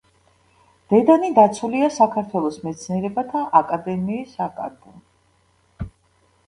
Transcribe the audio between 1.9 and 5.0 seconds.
საქართველოს მეცნიერებათა აკადემიის აკად.